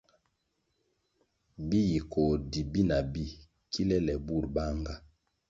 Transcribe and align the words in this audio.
Bi 1.67 1.79
yi 1.89 1.99
koh 2.11 2.33
di 2.51 2.61
bina 2.71 2.97
bi 3.13 3.23
kilè 3.71 3.97
lè 4.07 4.13
burʼ 4.25 4.45
banʼnga. 4.55 4.93